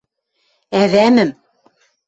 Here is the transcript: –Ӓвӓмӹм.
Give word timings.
–Ӓвӓмӹм. 0.81 1.31